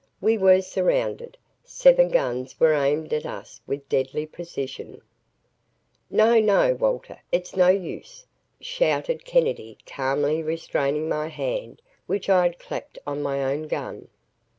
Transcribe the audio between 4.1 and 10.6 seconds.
precision. "No no Walter it's no use," shouted Kennedy calmly